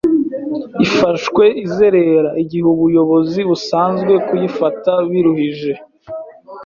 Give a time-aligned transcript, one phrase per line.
[0.85, 5.73] Ifashwe izerera, igihe ubuyobozi busanze kuyifata biruhije